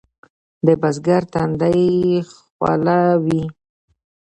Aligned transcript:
د 0.65 0.67
بزګر 0.81 1.23
تندی 1.33 1.87
خوله 2.31 2.99
وي. 3.23 3.43